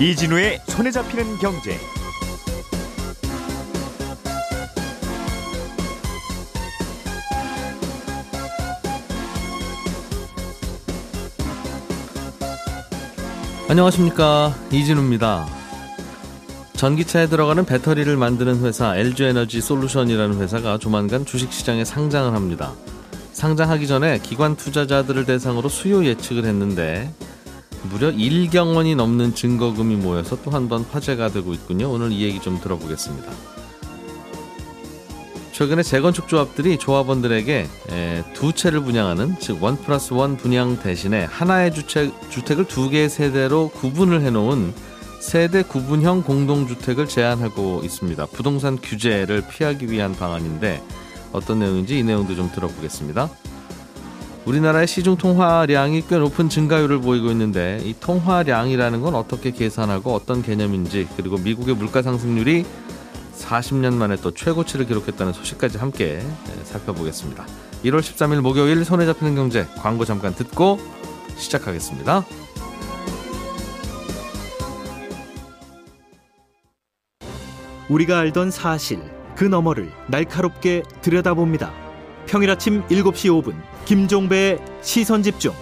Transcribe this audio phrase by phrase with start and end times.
[0.00, 1.78] 이진우의 손에 잡히는 경제.
[13.68, 15.46] 안녕하십니까 이진우입니다.
[16.74, 22.72] 전기차에 들어가는 배터리를 만드는 회사 LG에너지 솔루션이라는 회사가 조만간 주식시장에 상장을 합니다.
[23.32, 27.12] 상장하기 전에 기관 투자자들을 대상으로 수요 예측을 했는데
[27.90, 31.90] 무려 1경 원이 넘는 증거금이 모여서 또 한 번 화제가 되고 있군요.
[31.90, 33.30] 오늘 이 얘기 좀 들어보겠습니다.
[35.52, 37.66] 최근에 재건축 조합들이 조합원들에게
[38.32, 43.68] 두 채를 분양하는 즉 원 플러스 원 분양 대신에 하나의 주택, 주택을 두 개의 세대로
[43.68, 44.74] 구분을 해놓은
[45.20, 48.26] 세대 구분형 공동주택을 제한하고 있습니다.
[48.26, 50.82] 부동산 규제를 피하기 위한 방안인데
[51.32, 53.30] 어떤 내용인지 이 내용도 좀 들어보겠습니다.
[54.46, 61.08] 우리나라의 시중 통화량이 꽤 높은 증가율을 보이고 있는데 이 통화량이라는 건 어떻게 계산하고 어떤 개념인지
[61.16, 62.66] 그리고 미국의 물가 상승률이
[63.38, 67.46] 40년 만에 또 최고치를 기록했다는 소식까지 함께 네, 살펴보겠습니다.
[67.84, 70.78] 1월 13일 목요일 손에 잡히는 경제 광고 잠깐 듣고
[71.36, 72.24] 시작하겠습니다.
[77.88, 79.00] 우리가 알던 사실
[79.36, 81.72] 그 너머를 날카롭게 들여다봅니다.
[82.26, 83.54] 평일 아침 7시 5분
[83.86, 85.52] 김종배의 시선 집중.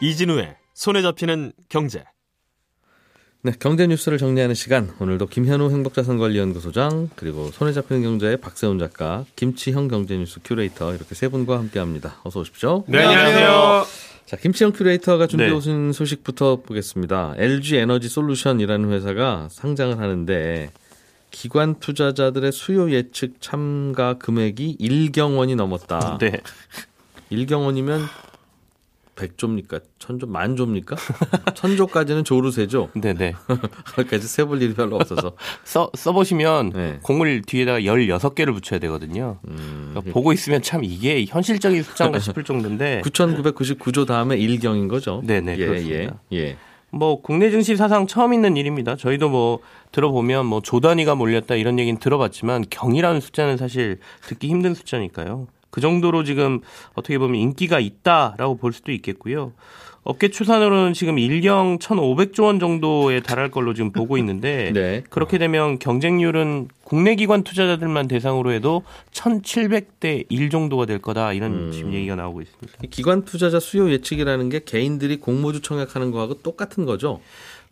[0.00, 2.04] 이진우의 손에 잡히는 경제.
[3.42, 4.94] 네, 경제 뉴스를 정리하는 시간.
[5.00, 11.58] 오늘도 김현우 행복자산관리연구소장 그리고 손에 잡히는 경제의 박세훈 작가, 김치형 경제뉴스 큐레이터 이렇게 세 분과
[11.58, 12.20] 함께합니다.
[12.22, 12.84] 어서 오십시오.
[12.86, 14.13] 네, 안녕하세요.
[14.26, 15.92] 자, 김치형 큐레이터가 준비해 오신 네.
[15.92, 17.34] 소식부터 보겠습니다.
[17.36, 20.70] LG 에너지 솔루션이라는 회사가 상장을 하는데
[21.30, 26.18] 기관 투자자들의 수요 예측 참가 금액이 1경 원이 넘었다.
[26.18, 26.40] 네.
[27.30, 28.02] 1경 원이면
[29.16, 29.82] 100조입니까?
[29.98, 30.96] 천조, 만조입니까?
[31.54, 32.90] 천조까지는 조르세죠?
[32.94, 33.34] 네네.
[33.94, 35.32] 거기까지 세볼 일이 별로 없어서.
[35.64, 36.98] 써, 써보시면 네.
[37.02, 39.38] 공을 뒤에다가 16개를 붙여야 되거든요.
[39.48, 39.90] 음.
[39.90, 43.02] 그러니까 보고 있으면 참 이게 현실적인 숫자인가 싶을 정도인데.
[43.04, 45.22] 9,999조 다음에 1경인 거죠?
[45.24, 45.56] 네네.
[45.58, 46.18] 예, 그렇습니다.
[46.32, 46.56] 예, 예.
[46.90, 48.94] 뭐 국내 증시 사상 처음 있는 일입니다.
[48.96, 49.58] 저희도 뭐
[49.90, 55.48] 들어보면 뭐 조단위가 몰렸다 이런 얘기는 들어봤지만 경이라는 숫자는 사실 듣기 힘든 숫자니까요.
[55.74, 56.60] 그 정도로 지금
[56.94, 59.54] 어떻게 보면 인기가 있다라고 볼 수도 있겠고요.
[60.04, 65.02] 업계 추산으로는 지금 1경 1,500조 원 정도에 달할 걸로 지금 보고 있는데 네.
[65.10, 71.72] 그렇게 되면 경쟁률은 국내 기관 투자자들만 대상으로 해도 1,700대 1 정도가 될 거다 이런 음.
[71.72, 72.78] 지금 얘기가 나오고 있습니다.
[72.90, 77.20] 기관 투자자 수요 예측이라는 게 개인들이 공모주 청약하는 거하고 똑같은 거죠?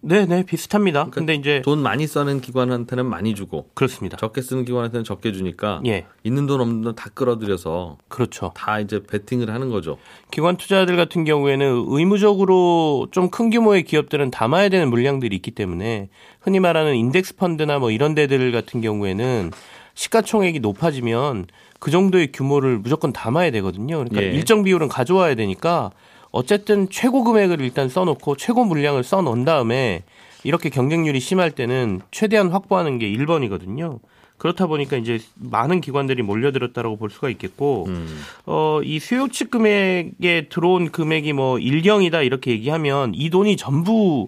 [0.04, 1.04] 네, 네, 비슷합니다.
[1.10, 4.16] 그러니까 근데 이제 돈 많이 써는 기관한테는 많이 주고 그렇습니다.
[4.16, 6.06] 적게 쓰는 기관한테는 적게 주니까 예.
[6.24, 8.50] 있는 돈 없는 돈 다 끌어들여서 그렇죠.
[8.56, 9.98] 다 이제 베팅을 하는 거죠.
[10.32, 16.08] 기관 투자자들 같은 경우에는 의무적으로 좀 큰 규모의 기업들은 담아야 되는 물량들이 있기 때문에
[16.40, 19.52] 흔히 말하는 인덱스 펀드나 뭐 이런 데들 같은 경우에는
[19.94, 21.46] 시가총액이 높아지면
[21.78, 23.98] 그 정도의 규모를 무조건 담아야 되거든요.
[23.98, 24.26] 그러니까 예.
[24.32, 25.92] 일정 비율은 가져와야 되니까
[26.32, 30.02] 어쨌든 최고 금액을 일단 써놓고 최고 물량을 써놓은 다음에
[30.44, 34.00] 이렇게 경쟁률이 심할 때는 최대한 확보하는 게 1번이거든요.
[34.38, 38.22] 그렇다 보니까 이제 많은 기관들이 몰려들었다라고 볼 수가 있겠고, 음.
[38.44, 44.26] 어, 이 수요치 금액에 들어온 금액이 뭐 1경이다 이렇게 얘기하면 이 돈이 전부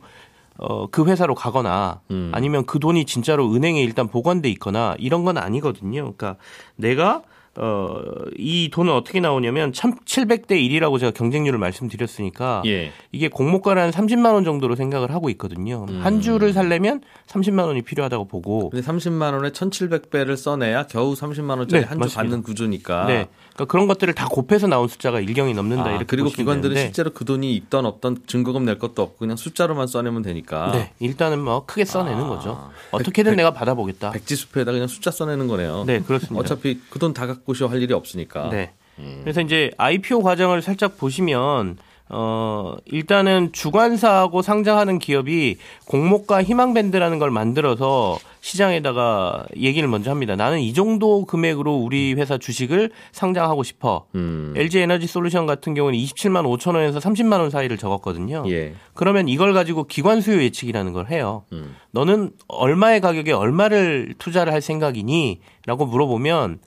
[0.56, 2.30] 어, 그 회사로 가거나 음.
[2.32, 6.12] 아니면 그 돈이 진짜로 은행에 일단 보관돼 있거나 이런 건 아니거든요.
[6.16, 6.36] 그러니까
[6.76, 7.22] 내가
[7.56, 8.00] 어,
[8.36, 12.90] 이 돈은 어떻게 나오냐면 1700대 1이라고 제가 경쟁률을 말씀드렸으니까 예.
[13.12, 15.86] 이게 공모가는 30만 원 정도로 생각을 하고 있거든요.
[15.88, 16.00] 음.
[16.02, 18.70] 한 주를 살려면 30만 원이 필요하다고 보고.
[18.70, 23.06] 근데 30만 원에 1700배를 써내야 겨우 30만 원짜리 네, 한주 받는 구조니까.
[23.06, 23.28] 네.
[23.54, 26.80] 그러니까 그런 것들을 다 곱해서 나온 숫자가 일경이 넘는다 아, 이렇게 그리고 기관들은 되는데.
[26.88, 30.72] 실제로 그 돈이 있던 없던 증거금 낼 것도 없고 그냥 숫자로만 써내면 되니까.
[30.72, 30.92] 네.
[30.98, 32.26] 일단은 뭐 크게 써내는 아.
[32.28, 32.70] 거죠.
[32.90, 34.10] 어떻게든 백, 내가 받아보겠다.
[34.10, 35.84] 백지수표에다 그냥 숫자 써내는 거네요.
[35.86, 36.40] 네, 그렇습니다.
[36.40, 38.48] 어차피 그 돈 다 쇼할 일이 없으니까.
[38.48, 38.72] 네.
[38.98, 39.18] 음.
[39.22, 41.76] 그래서 이제 IPO 과정을 살짝 보시면
[42.10, 45.56] 어, 일단은 주관사하고 상장하는 기업이
[45.86, 50.36] 공모가 희망밴드라는 걸 만들어서 시장에다가 얘기를 먼저 합니다.
[50.36, 54.04] 나는 이 정도 금액으로 우리 회사 주식을 상장하고 싶어.
[54.16, 54.52] 음.
[54.54, 58.44] LG 에너지 솔루션 같은 경우는 27만 5천 원에서 30만 원 사이를 적었거든요.
[58.48, 58.74] 예.
[58.92, 61.44] 그러면 이걸 가지고 기관 수요 예측이라는 걸 해요.
[61.52, 61.74] 음.
[61.92, 65.40] 너는 얼마의 가격에 얼마를 투자를 할 생각이니?
[65.66, 66.58] 라고 물어보면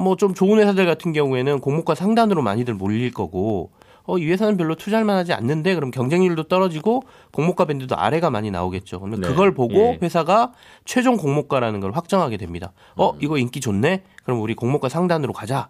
[0.00, 3.70] 뭐 좀 좋은 회사들 같은 경우에는 공모가 상단으로 많이들 몰릴 거고
[4.06, 9.00] 어, 이 회사는 별로 투자할 만하지 않는데 그럼 경쟁률도 떨어지고 공모가 밴드도 아래가 많이 나오겠죠.
[9.00, 9.28] 그러면 네.
[9.28, 9.98] 그걸 보고 예.
[10.02, 10.52] 회사가
[10.84, 12.72] 최종 공모가라는 걸 확정하게 됩니다.
[12.96, 13.18] 어, 음.
[13.20, 14.02] 이거 인기 좋네?
[14.24, 15.68] 그럼 우리 공모가 상단으로 가자.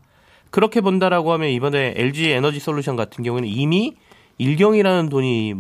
[0.50, 3.96] 그렇게 본다라고 하면 이번에 LG 에너지 솔루션 같은 경우는 이미
[4.38, 5.54] 일경이라는 돈이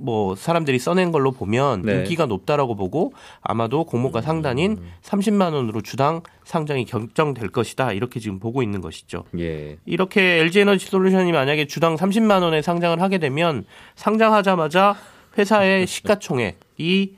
[0.00, 1.94] 뭐 사람들이 써낸 걸로 보면 네.
[1.96, 8.62] 인기가 높다라고 보고 아마도 공모가 상단인 30만 원으로 주당 상장이 결정될 것이다 이렇게 지금 보고
[8.62, 9.24] 있는 것이죠.
[9.38, 9.76] 예.
[9.86, 13.64] 이렇게 LG 에너지 솔루션이 만약에 주당 30만 원에 상장을 하게 되면
[13.96, 14.96] 상장하자마자
[15.36, 17.16] 회사의 시가총액이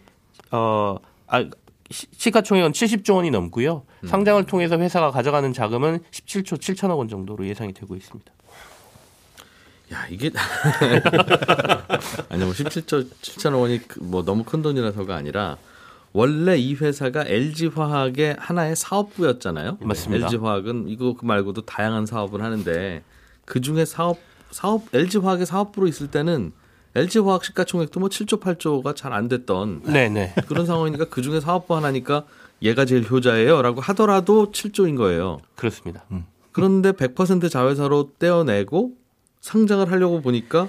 [0.52, 0.96] 어
[1.26, 1.44] 아,
[1.90, 3.82] 시- 시가총액은 70조 원이 넘고요.
[4.06, 8.32] 상장을 통해서 회사가 가져가는 자금은 17조 7천억 원 정도로 예상이 되고 있습니다.
[9.92, 10.30] 야 이게
[12.28, 15.56] 아니 뭐 17조 7천억 원이 그- 뭐 너무 큰 돈이라서가 아니라
[16.12, 19.78] 원래 이 회사가 LG 화학의 하나의 사업부였잖아요.
[19.80, 20.26] 맞습니다.
[20.26, 23.02] LG 화학은 이거 그 말고도 다양한 사업을 하는데
[23.44, 24.18] 그 중에 사업
[24.50, 26.52] 사업 LG 화학의 사업부로 있을 때는
[26.96, 30.34] LG 화학 시가총액도 뭐 7조 8조가 잘 안 됐던 네네.
[30.48, 32.24] 그런 상황이니까 그 중에 사업부 하나니까
[32.62, 35.40] 얘가 제일 효자예요라고 하더라도 7조인 거예요.
[35.54, 36.04] 그렇습니다.
[36.52, 38.92] 그런데 100% 자회사로 떼어내고
[39.40, 40.68] 상장을 하려고 보니까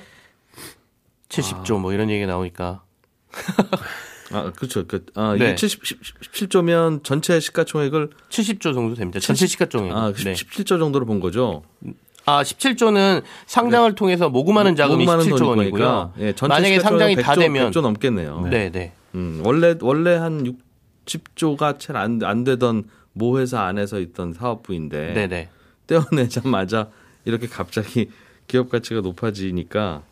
[1.29, 2.83] 70조 뭐 이런 얘기가 나오니까
[4.33, 4.87] 아 그렇죠.
[4.87, 5.45] 그, 아, 네.
[5.47, 5.81] 이게 70,
[6.21, 9.19] 17조면 전체 시가총액을 70조 정도 됩니다.
[9.19, 9.91] 전체 시가총액.
[9.93, 10.33] 아, 네.
[10.33, 11.63] 17조 정도로 본 거죠.
[12.25, 16.13] 아, 17조는 상장을 통해서 모금하는 자금이 5만 원 17조 돈일 원이고요.
[16.35, 18.47] 전체 만약에 상장이 다 100조, 되면 100조 넘겠네요.
[18.49, 18.93] 네, 네.
[19.15, 20.55] 음, 원래 원래 한
[21.05, 25.49] 60조가 채 안 안 되던 모 회사 안에서 있던 사업부인데 네, 네.
[25.87, 26.87] 떼어내자마자
[27.25, 28.09] 이렇게 갑자기
[28.51, 30.03] 기업 가치가 높아지니까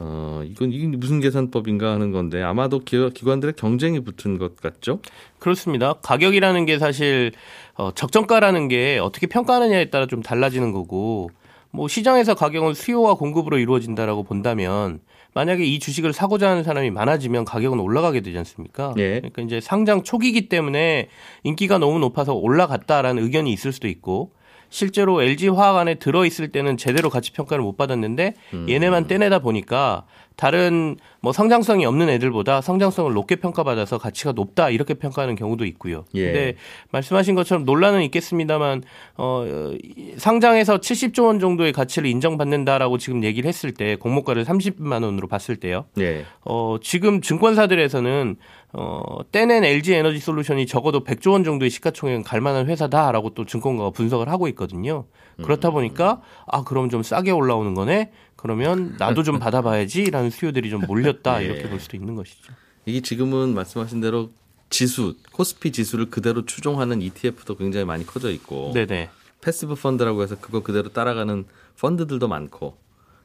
[0.00, 5.00] 어 이건 이게 무슨 계산법인가 하는 건데 아마도 기, 기관들의 경쟁이 붙은 것 같죠?
[5.38, 5.92] 그렇습니다.
[6.02, 7.32] 가격이라는 게 사실
[7.74, 11.30] 어, 적정가라는 게 어떻게 평가하느냐에 따라 좀 달라지는 거고
[11.70, 15.00] 뭐 시장에서 가격은 수요와 공급으로 이루어진다라고 본다면
[15.34, 18.94] 만약에 이 주식을 사고자 하는 사람이 많아지면 가격은 올라가게 되지 않습니까?
[18.96, 19.20] 예.
[19.20, 21.08] 그러니까 이제 상장 초기이기 때문에
[21.42, 24.32] 인기가 너무 높아서 올라갔다라는 의견이 있을 수도 있고
[24.70, 28.34] 실제로 LG 화학 안에 들어 있을 때는 제대로 가치 평가를 못 받았는데
[28.68, 30.04] 얘네만 떼내다 보니까
[30.36, 36.04] 다른 뭐 성장성이 없는 애들보다 성장성을 높게 평가받아서 가치가 높다 이렇게 평가하는 경우도 있고요.
[36.14, 36.24] 예.
[36.26, 36.54] 근데
[36.92, 38.82] 말씀하신 것처럼 논란은 있겠습니다만
[39.16, 39.44] 어
[39.82, 45.56] 이- 상장에서 70조 원 정도의 가치를 인정받는다라고 지금 얘기를 했을 때 공모가를 30만 원으로 봤을
[45.56, 45.86] 때요.
[45.98, 46.24] 예.
[46.44, 48.36] 어, 지금 증권사들에서는
[48.72, 53.90] 어, 떼낸 LG 에너지 솔루션이 적어도 100조 원 정도의 시가총액은 갈 만한 회사다라고 또 증권가가
[53.90, 55.06] 분석을 하고 있거든요.
[55.42, 58.10] 그렇다 보니까 아, 그럼 좀 싸게 올라오는 거네?
[58.36, 61.46] 그러면 나도 좀 받아봐야지라는 수요들이 좀 몰렸다 예.
[61.46, 62.52] 이렇게 볼 수도 있는 것이죠.
[62.84, 64.30] 이게 지금은 말씀하신 대로
[64.70, 69.08] 지수 코스피 지수를 그대로 추종하는 ETF도 굉장히 많이 커져 있고 네네.
[69.40, 71.46] passive 펀드라고 해서 그거 그대로 따라가는
[71.80, 72.76] 펀드들도 많고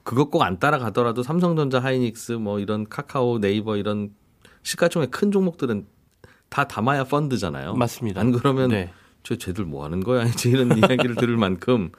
[0.03, 4.11] 그거 꼭 안 따라가더라도 삼성전자, 하이닉스 뭐 이런 카카오, 네이버 이런
[4.63, 5.85] 시가총액 큰 종목들은
[6.49, 7.75] 다 담아야 펀드잖아요.
[7.75, 8.21] 맞습니다.
[8.21, 8.91] 안 그러면 네.
[9.23, 10.23] 저 쟤들 뭐 하는 거야?
[10.25, 11.91] 이제 이런 이야기를 들을 만큼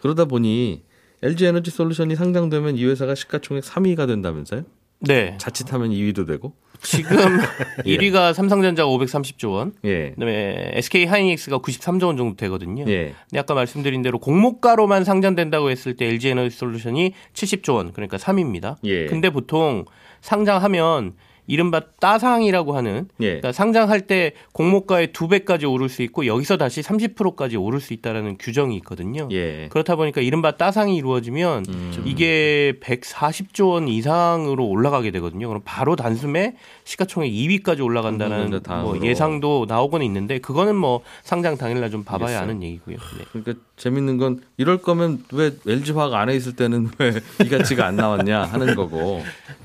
[0.00, 0.82] 그러다 보니
[1.22, 4.64] LG 에너지 솔루션이 상장되면 이 회사가 시가총액 3위가 된다면서요?
[5.00, 5.36] 네.
[5.38, 6.54] 자칫하면 2위도 되고?
[6.80, 7.16] 지금
[7.86, 10.10] 1위가 삼성전자가 530조 원, 예.
[10.10, 12.84] 그다음에 SK 하이닉스가 93조 원 정도 되거든요.
[12.88, 13.14] 예.
[13.28, 18.76] 근데 아까 말씀드린 대로 공모가로만 상장된다고 했을 때 LG 에너지 솔루션이 70조 원, 그러니까 3위입니다.
[18.84, 19.06] 예.
[19.06, 19.84] 근데 보통
[20.20, 21.14] 상장하면
[21.46, 23.26] 이른바 따상이라고 하는 예.
[23.26, 28.38] 그러니까 상장할 때 공모가의 두 배까지 오를 수 있고 여기서 다시 30%까지 오를 수 있다라는
[28.38, 29.28] 규정이 있거든요.
[29.32, 29.68] 예.
[29.70, 32.02] 그렇다 보니까 이른바 따상이 이루어지면 음.
[32.04, 35.48] 이게 140조 원 이상으로 올라가게 되거든요.
[35.48, 38.98] 그럼 바로 단숨에 시가총액 2위까지 올라간다는 삼성전자 뭐.
[39.02, 42.42] 예상도 나오고는 있는데 그거는 뭐 상장 당일날 좀 봐봐야 알겠어요.
[42.50, 42.96] 아는 얘기고요.
[43.18, 43.24] 네.
[43.32, 47.12] 그러니까 재밌는 건 이럴 거면 왜 LG 화학 안에 있을 때는 왜
[47.44, 49.22] 이 가치가 안 나왔냐 하는 거고.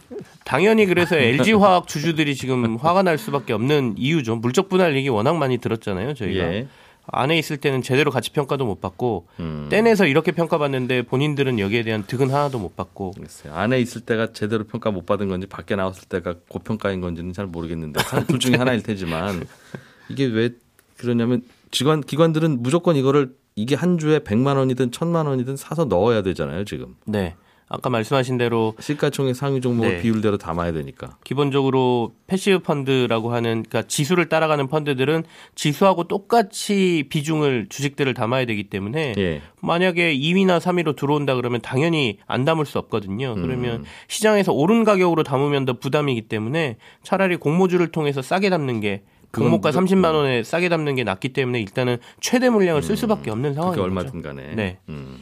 [0.48, 4.38] 당연히 그래서 LG 화학 주주들이 지금 화가 날 수밖에 없는 이유죠.
[4.38, 6.14] 물적 분할 얘기 워낙 많이 들었잖아요.
[6.14, 6.68] 저희가 예.
[7.10, 9.68] 안에 있을 때는 제대로 가치 평가도 못 받고 음.
[9.70, 13.54] 떼내서 이렇게 평가받는데 본인들은 여기에 대한 득은 하나도 못 받고 글쎄요.
[13.54, 18.02] 안에 있을 때가 제대로 평가 못 받은 건지 밖에 나왔을 때가 고평가인 건지는 잘 모르겠는데
[18.04, 19.46] 상- 둘 중에 하나일 테지만
[20.10, 20.52] 이게 왜
[20.96, 26.64] 그러냐면 기관 기관들은 무조건 이거를 이게 한 주에 100만 원이든 1000만 원이든 사서 넣어야 되잖아요,
[26.64, 26.96] 지금.
[27.06, 27.36] 네.
[27.70, 30.02] 아까 말씀하신 대로 시가총액 상위 종목을 네.
[30.02, 31.18] 비율대로 담아야 되니까.
[31.26, 35.24] 기본적으로 passive 펀드라고 하는 그러니까 지수를 따라가는 펀드들은
[35.56, 39.42] 지수하고 똑같이 비중을 주식들을 담아야 되기 때문에 예.
[39.62, 43.34] 만약에 2위나 3위로 들어온다 그러면 당연히 안 담을 수 없거든요.
[43.36, 43.42] 음.
[43.42, 49.70] 그러면 시장에서 오른 가격으로 담으면 더 부담이기 때문에 차라리 공모주를 통해서 싸게 담는 게 공모가
[49.72, 53.78] 무조- 30만 원에 싸게 담는 게 낫기 때문에 일단은 최대 물량을 쓸 수밖에 없는 상황인
[53.82, 54.22] 얼마든.
[54.22, 54.56] 간에.
[54.56, 54.78] 네.
[54.88, 55.20] 음.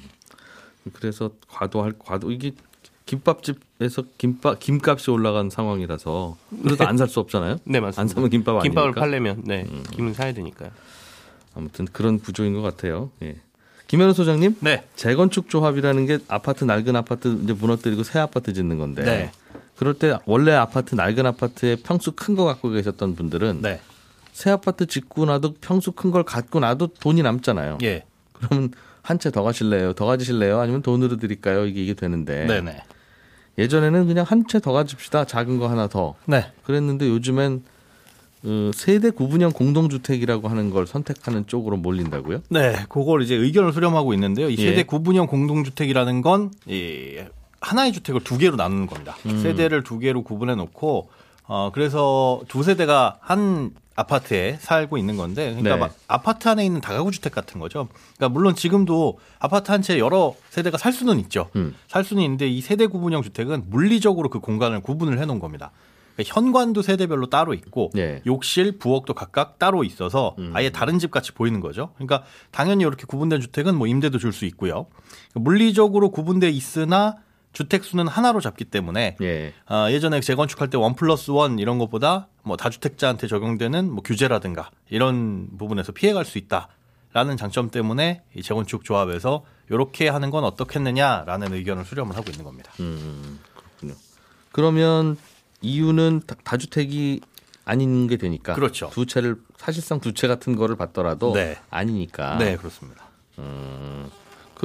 [0.93, 2.51] 그래서 과도할 과도 이게
[3.05, 7.59] 김밥집에서 김밥 김값이 올라간 상황이라서 그래도 안살 수 없잖아요.
[7.63, 8.01] 네, 맞습니다.
[8.01, 8.99] 안 사면 김밥 김밥을 아니니까.
[8.99, 9.01] 음.
[9.01, 10.71] 팔려면 네, 김은 사야 되니까요.
[11.55, 13.11] 아무튼 그런 구조인 것 같아요.
[13.21, 13.37] 예.
[13.87, 14.83] 김현우 소장님, 네.
[14.95, 19.03] 재건축 조합이라는 게 아파트 낡은 아파트 이제 무너뜨리고 새 아파트 짓는 건데.
[19.03, 19.31] 네.
[19.75, 23.79] 그럴 때 원래 아파트 낡은 아파트에 평수 큰 거 갖고 계셨던 분들은 네.
[24.33, 27.77] 새 아파트 짓고 나도 평수 큰 걸 갖고 나도 돈이 남잖아요.
[27.83, 28.03] 예.
[28.33, 28.71] 그러면
[29.05, 29.93] 한 채 더 가실래요?
[29.93, 30.59] 더 가지실래요?
[30.59, 31.65] 아니면 돈으로 드릴까요?
[31.65, 32.77] 이게 이게 되는데 네네.
[33.57, 35.25] 예전에는 그냥 한 채 더 가집시다.
[35.25, 36.15] 작은 거 하나 더.
[36.25, 36.51] 네.
[36.63, 37.63] 그랬는데 요즘엔
[38.47, 42.41] 어, 세대 구분형 공동주택이라고 하는 걸 선택하는 쪽으로 몰린다고요?
[42.49, 44.49] 네, 그걸 이제 의견을 수렴하고 있는데요.
[44.49, 44.69] 이 예.
[44.69, 47.17] 세대 구분형 공동주택이라는 건 이,
[47.61, 49.15] 하나의 주택을 두 개로 나누는 겁니다.
[49.25, 49.41] 음.
[49.41, 51.09] 세대를 두 개로 구분해 놓고
[51.47, 55.79] 어 그래서 두 세대가 한 아파트에 살고 있는 건데 그러니까 네.
[55.79, 57.87] 막 아파트 안에 있는 다가구 주택 같은 거죠.
[58.17, 61.49] 그러니까 물론 지금도 아파트 한 채 여러 세대가 살 수는 있죠.
[61.55, 61.75] 음.
[61.87, 65.71] 살 수는 있는데 이 세대 구분형 주택은 물리적으로 그 공간을 구분을 해 놓은 겁니다.
[66.15, 68.21] 그러니까 현관도 세대별로 따로 있고 예.
[68.25, 71.91] 욕실, 부엌도 각각 따로 있어서 아예 다른 집 같이 보이는 거죠.
[71.95, 74.87] 그러니까 당연히 이렇게 구분된 주택은 뭐 임대도 줄 수 있고요.
[75.33, 77.17] 물리적으로 구분돼 있으나
[77.55, 79.53] 주택 수는 하나로 잡기 때문에 예.
[79.65, 85.47] 아, 예전에 재건축할 때 원 플러스 원 이런 것보다 뭐 다주택자한테 적용되는 뭐 규제라든가 이런
[85.57, 92.15] 부분에서 피해갈 수 있다라는 장점 때문에 이 재건축 조합에서 이렇게 하는 건 어떻겠느냐라는 의견을 수렴을
[92.17, 92.71] 하고 있는 겁니다.
[92.81, 93.93] 음, 그렇군요.
[94.51, 95.17] 그러면
[95.61, 97.21] 이유는 다, 다주택이
[97.63, 98.89] 아닌 게 되니까 그렇죠.
[98.91, 101.57] 두 채를 사실상 두 채 같은 거를 받더라도 네.
[101.71, 102.37] 아니니까.
[102.37, 103.05] 네, 그렇습니다.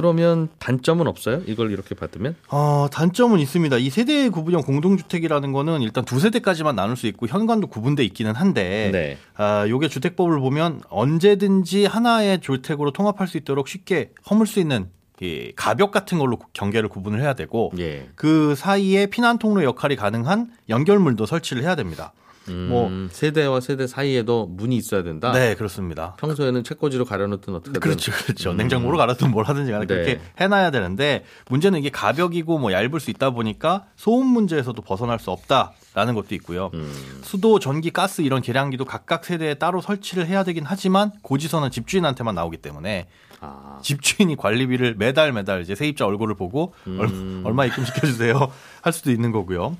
[0.01, 1.43] 그러면 단점은 없어요?
[1.45, 2.35] 이걸 이렇게 받으면?
[2.49, 3.77] 어, 단점은 있습니다.
[3.77, 8.89] 이 세대 구분형 공동주택이라는 거는 일단 두 세대까지만 나눌 수 있고 현관도 구분돼 있기는 한데
[8.91, 9.17] 네.
[9.35, 14.89] 아, 요게 주택법을 보면 언제든지 하나의 주택으로 통합할 수 있도록 쉽게 허물 수 있는
[15.21, 18.09] 이 가벽 같은 걸로 경계를 구분을 해야 되고 예.
[18.15, 22.11] 그 사이에 피난 통로 역할이 가능한 연결물도 설치를 해야 됩니다.
[22.51, 25.31] 음, 뭐 세대와 세대 사이에도 문이 있어야 된다.
[25.31, 26.15] 네, 그렇습니다.
[26.19, 27.79] 평소에는 책꽂이로 가려놓든 어떻게든.
[27.79, 28.53] 그렇죠, 그렇죠.
[28.53, 29.93] 냉장고로 갈아든 뭘 하든지 간에 네.
[29.93, 35.31] 그렇게 해놔야 되는데 문제는 이게 가벽이고 뭐 얇을 수 있다 보니까 소음 문제에서도 벗어날 수
[35.31, 36.71] 없다라는 것도 있고요.
[36.73, 37.21] 음.
[37.23, 42.57] 수도, 전기, 가스 이런 계량기도 각각 세대에 따로 설치를 해야 되긴 하지만 고지서는 집주인한테만 나오기
[42.57, 43.07] 때문에
[43.41, 47.41] 아, 집주인이 관리비를 매달 매달 이제 세입자 얼굴을 보고 음.
[47.43, 49.75] 얼, 마 입금시켜 주세요 할 수도 있는 거고요.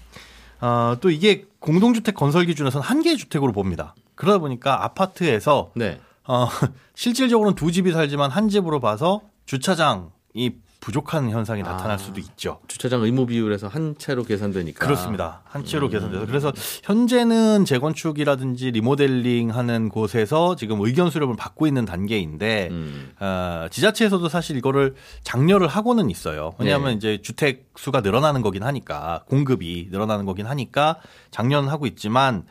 [0.59, 3.95] 아, 또 이게 공동주택 건설 기준에서는 한 개의 주택으로 봅니다.
[4.15, 6.01] 그러다 보니까 아파트에서 네.
[6.27, 6.47] 어,
[6.95, 12.59] 실질적으로는 두 집이 살지만 한 집으로 봐서 주차장이 부족한 현상이 나타날 수도 있죠.
[12.67, 14.83] 주차장 의무 비율에서 한 채로 계산되니까.
[14.83, 15.43] 그렇습니다.
[15.45, 16.25] 한 채로 계산돼서.
[16.25, 16.51] 그래서
[16.83, 23.11] 현재는 재건축이라든지 리모델링 하는 곳에서 지금 의견 수렴을 받고 있는 단계인데, 음.
[23.19, 26.55] 어, 지자체에서도 사실 이거를 장려를 하고는 있어요.
[26.57, 26.95] 왜냐하면 네.
[26.95, 30.97] 이제 주택 수가 늘어나는 거긴 하니까, 공급이 늘어나는 거긴 하니까
[31.29, 32.43] 장려는 하고 있지만,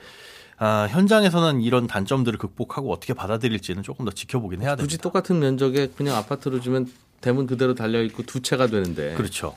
[0.57, 4.85] 아, 현장에서는 이런 단점들을 극복하고 어떻게 받아들일지는 조금 더 지켜보긴 해야 됩니다.
[4.85, 6.87] 굳이 똑같은 면적에 그냥 아파트로 주면
[7.21, 9.15] 대문 그대로 달려 있고 두 채가 되는데.
[9.15, 9.57] 그렇죠.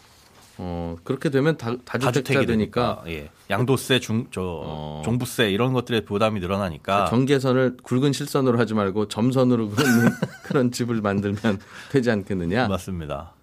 [0.57, 3.29] 어, 그렇게 되면 다, 다주택자 다주택이 되니까 예.
[3.49, 5.01] 양도세, 중, 저, 어.
[5.03, 10.09] 종부세 이런 것들의 부담이 늘어나니까 경계선을 굵은 실선으로 하지 말고 점선으로 그는
[10.43, 11.59] 그런 집을 만들면
[11.91, 12.67] 되지 않겠느냐.
[12.67, 13.33] 맞습니다.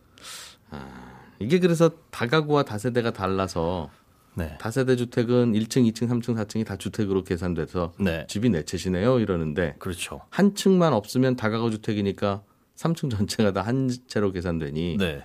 [1.41, 3.91] 이게 그래서 다가구와 다세대가 달라서
[4.35, 4.57] 네.
[4.61, 8.27] 다세대 주택은 1층, 2층, 3층, 4층이 다 주택으로 계산돼서 네.
[8.29, 10.21] 집이 네 채시네요 이러는데 그렇죠.
[10.31, 12.43] 한 층만 없으면 다가구 주택이니까
[12.81, 15.25] 3층 전체가 다 한 채로 계산되니 네.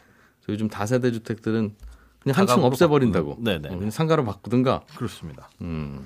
[0.50, 1.74] 요즘 다세대 주택들은
[2.20, 3.30] 그냥 한 층 없애버린다고.
[3.38, 3.62] 바꾸는.
[3.62, 3.74] 네네.
[3.74, 4.82] 어, 그냥 상가로 바꾸든가.
[4.98, 5.50] 그렇습니다.
[5.62, 6.06] 음.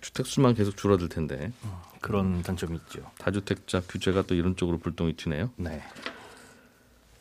[0.00, 1.52] 주택 수만 계속 줄어들 텐데
[2.00, 3.10] 그런 단점이 있죠.
[3.18, 5.50] 다주택자 규제가 또 이런 쪽으로 불똥이 튀네요.
[5.56, 5.82] 네.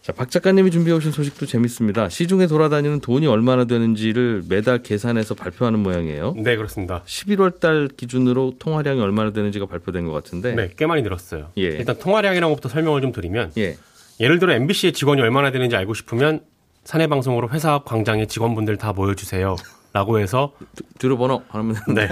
[0.08, 2.08] 자, 박 작가님이 준비해 오신 소식도 재밌습니다.
[2.08, 6.34] 시중에 돌아다니는 돈이 얼마나 되는지를 매달 계산해서 발표하는 모양이에요.
[6.38, 7.04] 네, 그렇습니다.
[7.06, 10.56] 11월 달 기준으로 통화량이 얼마나 되는지가 발표된 것 같은데.
[10.56, 11.50] 네, 꽤 많이 늘었어요.
[11.58, 11.64] 예.
[11.64, 13.76] 일단 통화량이라는 것부터 설명을 좀 드리면 예.
[14.22, 16.40] 예를 들어 MBC의 직원이 얼마나 되는지 알고 싶으면
[16.86, 19.58] 사내 방송으로 회사 앞 광장에 직원분들 다 모여 주세요.
[19.98, 20.54] 라고 해서
[21.00, 22.08] 번호 하면 네.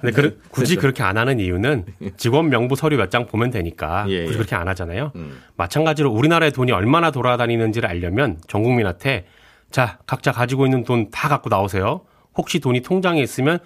[0.00, 1.86] 근데 그, 굳이 그렇게 안 하는 이유는
[2.16, 4.36] 직원 명부 서류 몇 장 보면 되니까 예, 굳이 예.
[4.38, 5.12] 그렇게 안 하잖아요.
[5.16, 5.38] 음.
[5.56, 9.26] 마찬가지로 우리나라의 돈이 얼마나 돌아다니는지를 알려면 전 국민한테
[9.70, 12.00] 자 각자 가지고 있는 돈 다 갖고 나오세요.
[12.36, 13.58] 혹시 돈이 통장에 있으면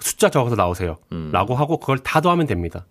[0.00, 0.96] 숫자 적어서 나오세요.
[1.12, 1.30] 음.
[1.32, 2.86] 라고 하고 그걸 다 더하면 됩니다.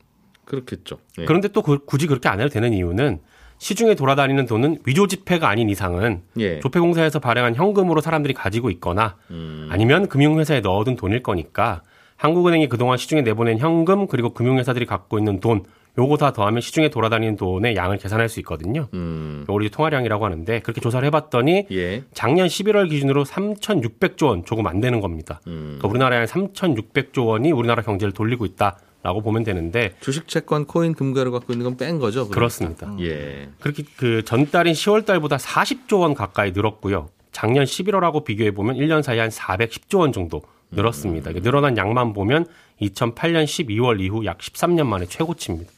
[0.46, 1.00] 그렇겠죠.
[1.20, 1.25] 예.
[1.25, 3.20] 그런데 또 그- 굳이 그렇게 안 해도 되는 이유는
[3.58, 6.60] 시중에 돌아다니는 돈은 위조 지폐가 아닌 이상은 예.
[6.60, 9.68] 조폐공사에서 발행한 현금으로 사람들이 가지고 있거나 음.
[9.72, 11.82] 아니면 금융회사에 넣어둔 돈일 거니까
[12.18, 15.64] 한국은행이 그동안 시중에 내보낸 현금 그리고 금융회사들이 갖고 있는 돈
[15.98, 18.88] 요거 다 더하면 시중에 돌아다니는 돈의 양을 계산할 수 있거든요.
[18.94, 19.46] 음.
[19.48, 22.04] 요걸 통화량이라고 하는데 그렇게 조사를 해봤더니 예.
[22.14, 25.40] 작년 11월 기준으로 3,600조 원 조금 안 되는 겁니다.
[25.48, 25.78] 음.
[25.80, 28.80] 그러니까 우리나라의 3,600조 원이 우리나라 경제를 돌리고 있다.
[29.04, 32.22] 라고 보면 되는데 주식 채권 코인 금괴를 갖고 있는 건 뺀 거죠.
[32.30, 32.36] 그러니까.
[32.36, 32.96] 그렇습니다.
[33.02, 33.50] 예.
[33.60, 37.10] 그렇게 그 전달인 10월 달보다 40조 원 가까이 늘었고요.
[37.34, 40.42] 작년 11월하고 비교해 보면 1년 사이에 한 410조 원 정도
[40.72, 41.32] 늘었습니다.
[41.32, 42.46] 이게 늘어난 양만 보면
[42.82, 45.70] 2008년 12월 이후 약 13년 만에 최고치입니다.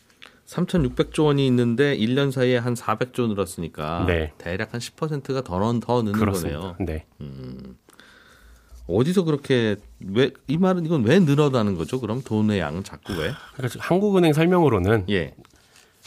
[0.45, 4.33] 3,600조 원이 있는데 1년 사이에 한 400조 늘었으니까 네.
[4.37, 6.59] 대략 한 10%가 더, 넣- 더 느는 그렇습니다.
[6.59, 6.75] 거네요.
[6.79, 7.05] 네.
[8.87, 9.75] 어디서 그렇게
[10.13, 11.99] 왜 이 말은 이건 왜 늘어나는 거죠?
[11.99, 13.31] 그럼 돈의 양은 자꾸 왜?
[13.55, 15.33] 그러니까 한국은행 설명으로는 예.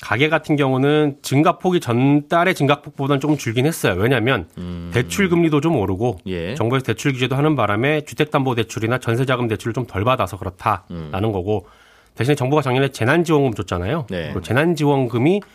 [0.00, 3.94] 가계 같은 경우는 증가폭이 전달의 증가폭보다는 조금 줄긴 했어요.
[3.98, 4.46] 왜냐하면
[4.92, 6.54] 대출 금리도 좀 오르고 예.
[6.54, 11.66] 정부에서 대출 규제도 하는 바람에 주택담보대출이나 전세자금 대출을 좀 덜 받아서 그렇다라는 거고
[12.14, 14.06] 대신에 정부가 작년에 재난지원금 줬잖아요.
[14.10, 14.32] 네.
[14.34, 15.46] 그 재난지원금이 아,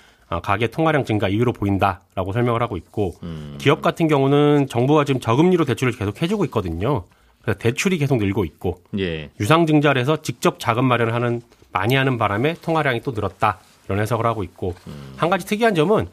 [0.42, 3.16] 가계 통화량 증가 이유로 보인다라고 설명을 하고 있고
[3.58, 7.04] 기업 같은 경우는 정부가 지금 저금리로 대출을 계속 해주고 있거든요.
[7.42, 9.30] 그래서 대출이 계속 늘고 있고 예.
[9.40, 11.42] 유상증자를 해서 직접 자금 마련을 하는
[11.74, 14.74] 많이 하는 바람에 통화량이 또 늘었다 이런 해석을 하고 있고
[15.18, 16.08] 한 가지 특이한 점은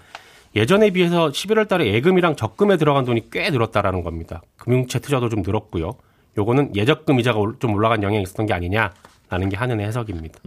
[0.56, 4.42] 예전에 비해서 11월 달에 예금이랑 적금에 들어간 돈이 꽤 늘었다라는 겁니다.
[4.56, 5.92] 금융채 투자도 좀 늘었고요.
[6.36, 10.40] 요거는 예적금 이자가 올- 좀 올라간 영향이 있었던 게 아니냐라는 게 한은의 해석입니다.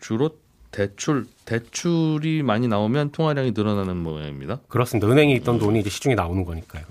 [0.00, 0.30] 주로
[0.70, 4.60] 대출 대출이 많이 나오면 통화량이 늘어나는 모양입니다.
[4.68, 5.08] 그렇습니다.
[5.08, 6.84] 은행에 있던 돈이 이제 시중에 나오는 거니까요.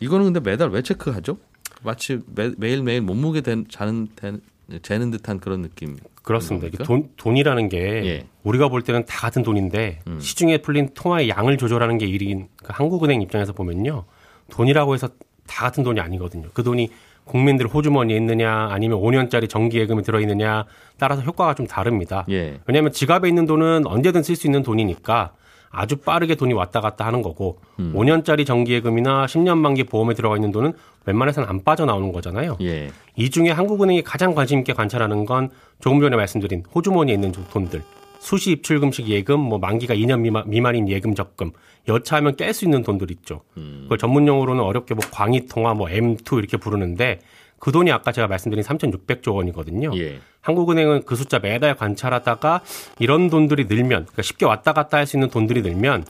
[0.00, 1.38] 이거는 근데 매달 왜 체크하죠?
[1.82, 4.40] 마치 매, 매일 매일 몸무게 된, 자는 된,
[4.82, 5.96] 재는 듯한 그런 느낌.
[6.22, 6.68] 그렇습니다.
[6.68, 6.78] 이게?
[6.84, 8.26] 돈, 돈이라는 게 예.
[8.42, 13.22] 우리가 볼 때는 다 같은 돈인데 시중에 풀린 통화의 양을 조절하는 게 일인 그 한국은행
[13.22, 14.04] 입장에서 보면요.
[14.50, 15.08] 돈이라고 해서
[15.46, 16.48] 다 같은 돈이 아니거든요.
[16.54, 16.90] 그 돈이
[17.24, 20.64] 국민들 호주머니에 있느냐 아니면 5년짜리 정기예금이 들어있느냐
[20.98, 22.24] 따라서 효과가 좀 다릅니다.
[22.30, 22.60] 예.
[22.66, 25.32] 왜냐하면 지갑에 있는 돈은 언제든 쓸 수 있는 돈이니까
[25.70, 30.74] 아주 빠르게 돈이 왔다 갔다 하는 거고 5년짜리 정기예금이나 10년 만기 보험에 들어가 있는 돈은
[31.06, 32.58] 웬만해서는 안 빠져나오는 거잖아요.
[32.60, 32.90] 예.
[33.16, 35.50] 이 중에 한국은행이 가장 관심 있게 관찰하는 건
[35.80, 37.82] 조금 전에 말씀드린 호주머니에 있는 돈들.
[38.22, 41.50] 수시 입출금식 예금, 뭐 만기가 2년 미만, 미만인 예금 적금,
[41.88, 43.40] 여차하면 깰 수 있는 돈들 있죠.
[43.54, 47.18] 그걸 전문 용어로는 어렵게 뭐 광의통화, 뭐 M2 이렇게 부르는데
[47.58, 49.90] 그 돈이 아까 제가 말씀드린 3,600조 원이거든요.
[49.96, 50.20] 예.
[50.40, 52.60] 한국은행은 그 숫자 매달 관찰하다가
[53.00, 56.04] 이런 돈들이 늘면 그러니까 쉽게 왔다 갔다 할 수 있는 돈들이 늘면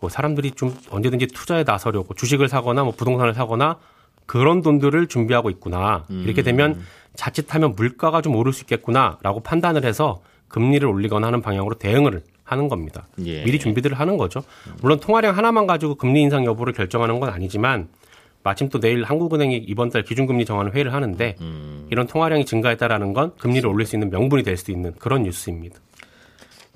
[0.00, 3.78] 뭐 사람들이 좀 언제든지 투자에 나서려고 주식을 사거나 뭐 부동산을 사거나
[4.26, 6.06] 그런 돈들을 준비하고 있구나.
[6.10, 6.82] 이렇게 되면
[7.14, 10.22] 자칫하면 물가가 좀 오를 수 있겠구나라고 판단을 해서
[10.52, 13.08] 금리를 올리거나 하는 방향으로 대응을 하는 겁니다.
[13.24, 13.42] 예.
[13.44, 14.42] 미리 준비들을 하는 거죠.
[14.80, 17.88] 물론 통화량 하나만 가지고 금리 인상 여부를 결정하는 건 아니지만
[18.44, 21.36] 마침 또 내일 한국은행이 이번 달 기준금리 정하는 회의를 하는데
[21.90, 25.76] 이런 통화량이 증가했다라는 건 금리를 올릴 수 있는 명분이 될 수 있는 그런 뉴스입니다.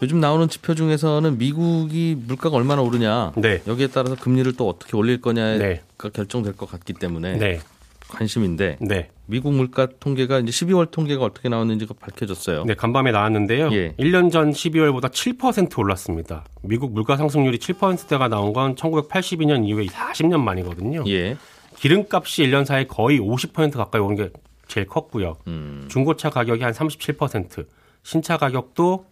[0.03, 3.63] 요즘 나오는 지표 중에서는 미국이 물가가 얼마나 오르냐 네.
[3.67, 5.83] 여기에 따라서 금리를 또 어떻게 올릴 거냐가 네.
[5.99, 7.61] 결정될 것 같기 때문에 네.
[8.09, 9.09] 관심인데 네.
[9.27, 12.65] 미국 물가 통계가 이제 12월 통계가 어떻게 나왔는지가 밝혀졌어요.
[12.65, 13.71] 네, 간밤에 나왔는데요.
[13.73, 13.93] 예.
[13.99, 16.45] 1년 전 12월보다 7% 올랐습니다.
[16.63, 21.05] 미국 물가 상승률이 7%대가 나온 건 1982년 이후에 40년 만이거든요.
[21.09, 21.37] 예.
[21.77, 24.31] 기름값이 1년 사이에 거의 50% 가까이 오른 게
[24.69, 25.37] 제일 컸고요.
[25.47, 25.87] 음.
[25.91, 27.67] 중고차 가격이 한 37%,
[28.03, 29.05] 신차 가격도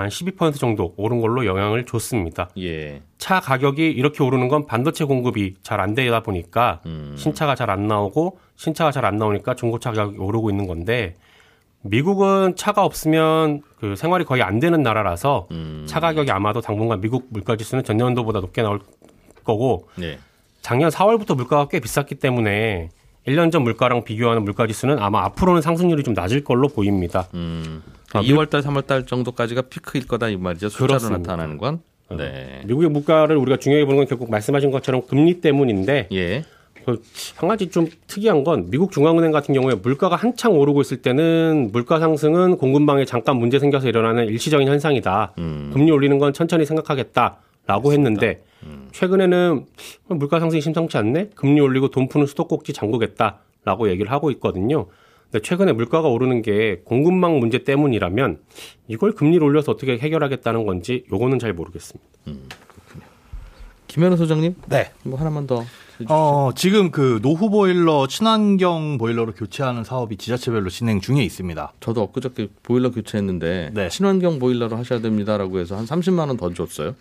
[0.00, 2.48] 한 12% 정도 오른 걸로 영향을 줬습니다.
[2.58, 3.02] 예.
[3.18, 7.14] 차 가격이 이렇게 오르는 건 반도체 공급이 잘 안 되다 보니까 음.
[7.18, 11.16] 신차가 잘 안 나오고 신차가 잘 안 나오니까 중고차 가격이 오르고 있는 건데
[11.82, 15.84] 미국은 차가 없으면 그 생활이 거의 안 되는 나라라서 음.
[15.86, 18.80] 차 가격이 아마도 당분간 미국 물가 지수는 전년도보다 높게 나올
[19.44, 20.18] 거고 예.
[20.60, 22.88] 작년 4월부터 물가가 꽤 비쌌기 때문에
[23.26, 27.28] 1년 전 물가랑 비교하는 물가 지수는 아마 앞으로는 상승률이 좀 낮을 걸로 보입니다.
[27.34, 27.82] 음.
[28.12, 30.68] 아, 2월 달, 3월 달 정도까지가 피크일 거다 이 말이죠.
[30.68, 31.18] 숫자로 그렇습니다.
[31.18, 31.80] 나타나는 건.
[32.10, 32.62] 네.
[32.66, 36.44] 미국의 물가를 우리가 중요하게 보는 건 결국 말씀하신 것처럼 금리 때문인데 예.
[36.84, 42.00] 그한 가지 좀 특이한 건 미국 중앙은행 같은 경우에 물가가 한창 오르고 있을 때는 물가
[42.00, 45.34] 상승은 공급망에 잠깐 문제 생겨서 일어나는 일시적인 현상이다.
[45.38, 45.70] 음.
[45.72, 48.51] 금리 올리는 건 천천히 생각하겠다라고 했는데 음.
[48.92, 49.66] 최근에는
[50.08, 51.30] 물가 상승이 심상치 않네.
[51.34, 54.86] 금리 올리고 돈 푸는 수도꼭지 잠그겠다라고 얘기를 하고 있거든요.
[55.30, 58.38] 근데 최근에 물가가 오르는 게 공급망 문제 때문이라면
[58.88, 62.04] 이걸 금리를 올려서 어떻게 해결하겠다는 건지 요거는 잘 모르겠습니다.
[63.88, 64.90] 김현우 소장님, 네.
[65.04, 65.64] 뭐 하나만 더.
[66.08, 71.74] 어, 지금 그 노후 보일러 친환경 보일러로 교체하는 사업이 지자체별로 진행 중에 있습니다.
[71.80, 73.88] 저도 엊그저께 보일러 교체했는데 네.
[73.88, 76.94] 친환경 보일러로 하셔야 됩니다라고 해서 한 30만 원 더 줬어요.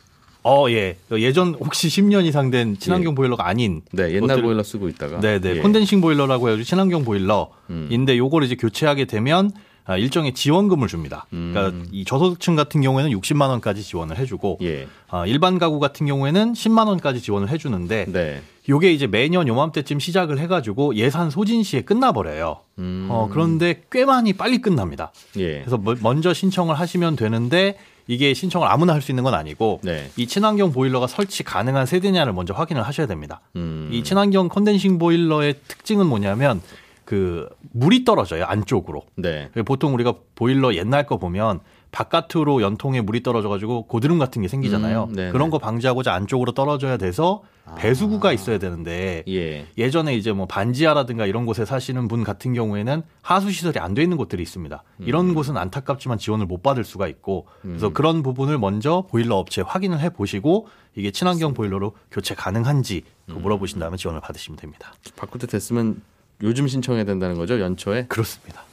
[0.44, 0.98] 어, 예.
[1.12, 5.20] 예전 혹시 10년 이상 된 친환경 보일러가 아닌 네, 옛날 것들을- 보일러 쓰고 있다가.
[5.20, 5.58] 네, 네.
[5.58, 5.60] 예.
[5.62, 9.52] 콘덴싱 보일러라고 해가지고 친환경 보일러인데 요걸 이제 교체하게 되면
[9.84, 11.26] 아, 일정의 지원금을 줍니다.
[11.32, 14.88] 그러니까 이 저소득층 같은 경우에는 60만 원까지 지원을 해주고 예.
[15.10, 18.42] 아, 일반 가구 같은 경우에는 10만 원까지 지원을 해주는데 네.
[18.70, 22.58] 요게 이제 매년 요맘때쯤 시작을 해가지고 예산 소진 시에 끝나버려요.
[22.78, 23.08] 음.
[23.10, 25.12] 어, 그런데 꽤 많이 빨리 끝납니다.
[25.38, 25.60] 예.
[25.62, 30.10] 그래서 뭐- 먼저 신청을 하시면 되는데 이게 신청을 아무나 할 수 있는 건 아니고 네.
[30.16, 33.42] 이 친환경 보일러가 설치 가능한 세대냐를 먼저 확인을 하셔야 됩니다.
[33.56, 33.90] 음.
[33.92, 36.62] 이 친환경 컨덴싱 보일러의 특징은 뭐냐면
[37.06, 39.04] 그 물이 떨어져요 안쪽으로.
[39.16, 39.50] 네.
[39.66, 41.60] 보통 우리가 보일러 옛날 거 보면
[41.92, 45.10] 바깥으로 연통에 물이 떨어져가지고 고드름 같은 게 생기잖아요.
[45.16, 45.30] 음.
[45.32, 47.42] 그런 거 방지하고자 안쪽으로 떨어져야 돼서
[47.78, 49.66] 배수구가 있어야 되는데 예.
[49.78, 54.16] 예전에 이제 뭐 반지하라든가 이런 곳에 사시는 분 같은 경우에는 하수 시설이 안 돼 있는
[54.18, 54.84] 곳들이 있습니다.
[55.02, 55.06] 음.
[55.06, 60.00] 이런 곳은 안타깝지만 지원을 못 받을 수가 있고 그래서 그런 부분을 먼저 보일러 업체 확인을
[60.00, 63.42] 해 보시고 이게 친환경 보일러로 교체 가능한지 음.
[63.42, 64.94] 물어보신 다음에 지원을 받으시면 됩니다.
[65.18, 66.02] 바꿀 때 됐으면
[66.42, 68.06] 요즘 신청해야 된다는 거죠 연초에.
[68.08, 68.64] 그렇습니다.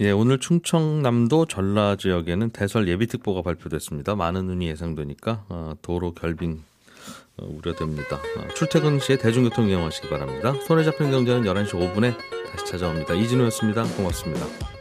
[0.00, 4.14] 예, 오늘 충청남도 전라 지역에는 대설 예비특보가 발표됐습니다.
[4.14, 6.62] 많은 눈이 예상되니까 어, 도로 결빙
[7.36, 8.16] 어, 우려됩니다.
[8.16, 10.54] 어, 출퇴근 시에 대중교통 이용하시기 바랍니다.
[10.68, 12.16] 손에 잡힌 경제는 11시 5분에
[12.52, 13.14] 다시 찾아옵니다.
[13.14, 13.82] 이진우였습니다.
[13.96, 14.77] 고맙습니다.